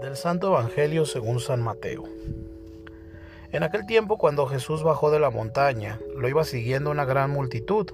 [0.00, 2.04] Del Santo Evangelio según San Mateo.
[3.50, 7.90] En aquel tiempo cuando Jesús bajó de la montaña, lo iba siguiendo una gran multitud.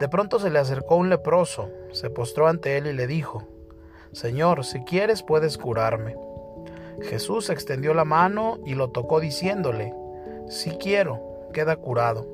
[0.00, 3.44] De pronto se le acercó un leproso, se postró ante él y le dijo,
[4.10, 6.16] Señor, si quieres puedes curarme.
[7.02, 9.94] Jesús extendió la mano y lo tocó diciéndole,
[10.48, 11.20] Si quiero,
[11.52, 12.26] queda curado.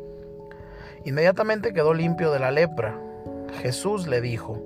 [1.05, 2.99] Inmediatamente quedó limpio de la lepra.
[3.61, 4.63] Jesús le dijo,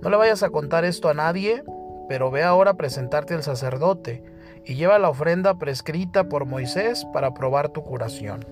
[0.00, 1.62] No le vayas a contar esto a nadie,
[2.08, 4.22] pero ve ahora presentarte al sacerdote
[4.64, 8.44] y lleva la ofrenda prescrita por Moisés para probar tu curación.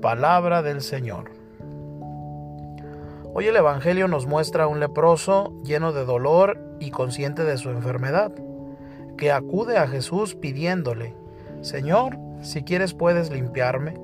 [0.00, 1.30] Palabra del Señor.
[3.32, 7.70] Hoy el Evangelio nos muestra a un leproso lleno de dolor y consciente de su
[7.70, 8.32] enfermedad,
[9.16, 11.14] que acude a Jesús pidiéndole,
[11.60, 13.94] Señor, si quieres puedes limpiarme.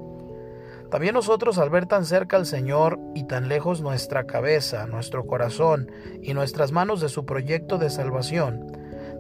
[0.91, 5.91] También nosotros al ver tan cerca al Señor y tan lejos nuestra cabeza, nuestro corazón
[6.23, 8.73] y nuestras manos de su proyecto de salvación,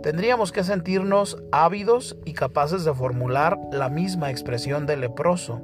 [0.02, 5.60] tendríamos que sentirnos ávidos y capaces de formular la misma expresión del leproso.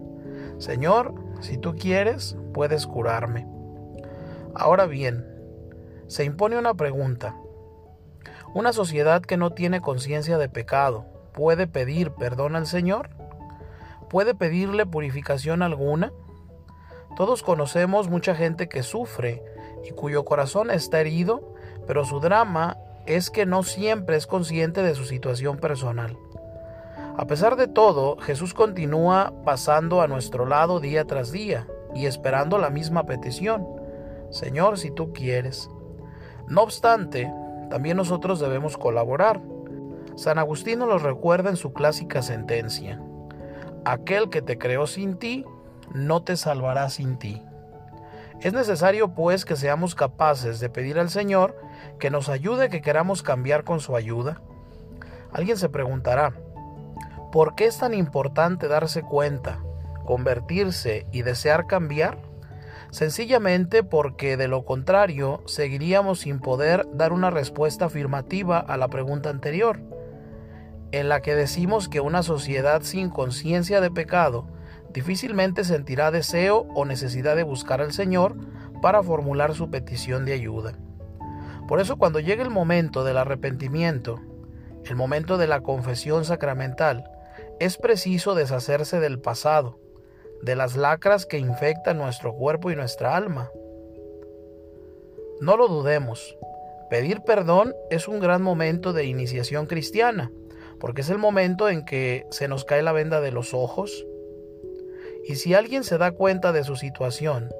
[0.58, 3.46] Señor, si tú quieres, puedes curarme.
[4.54, 5.26] Ahora bien,
[6.08, 7.36] se impone una pregunta.
[8.54, 13.08] ¿Una sociedad que no tiene conciencia de pecado puede pedir perdón al Señor?
[14.12, 16.12] ¿Puede pedirle purificación alguna?
[17.16, 19.42] Todos conocemos mucha gente que sufre
[19.88, 21.54] y cuyo corazón está herido,
[21.86, 26.18] pero su drama es que no siempre es consciente de su situación personal.
[27.16, 32.58] A pesar de todo, Jesús continúa pasando a nuestro lado día tras día y esperando
[32.58, 33.66] la misma petición.
[34.28, 35.70] Señor, si tú quieres.
[36.48, 37.32] No obstante,
[37.70, 39.40] también nosotros debemos colaborar.
[40.16, 43.00] San Agustín nos lo recuerda en su clásica sentencia.
[43.84, 45.44] Aquel que te creó sin ti,
[45.92, 47.42] no te salvará sin ti.
[48.40, 51.56] Es necesario pues que seamos capaces de pedir al Señor
[51.98, 54.40] que nos ayude, que queramos cambiar con su ayuda.
[55.32, 56.32] Alguien se preguntará,
[57.32, 59.60] ¿por qué es tan importante darse cuenta,
[60.04, 62.18] convertirse y desear cambiar?
[62.90, 69.30] Sencillamente porque de lo contrario seguiríamos sin poder dar una respuesta afirmativa a la pregunta
[69.30, 69.80] anterior
[70.92, 74.46] en la que decimos que una sociedad sin conciencia de pecado
[74.92, 78.36] difícilmente sentirá deseo o necesidad de buscar al Señor
[78.82, 80.74] para formular su petición de ayuda.
[81.66, 84.20] Por eso cuando llegue el momento del arrepentimiento,
[84.84, 87.04] el momento de la confesión sacramental,
[87.58, 89.78] es preciso deshacerse del pasado,
[90.42, 93.48] de las lacras que infectan nuestro cuerpo y nuestra alma.
[95.40, 96.36] No lo dudemos,
[96.90, 100.30] pedir perdón es un gran momento de iniciación cristiana
[100.82, 104.04] porque es el momento en que se nos cae la venda de los ojos.
[105.28, 107.50] Y si alguien se da cuenta de su situación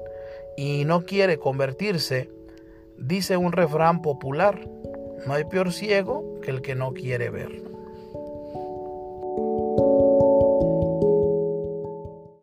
[0.57, 2.29] y no quiere convertirse,
[2.97, 4.67] dice un refrán popular,
[5.25, 7.72] no hay peor ciego que el que no quiere ver.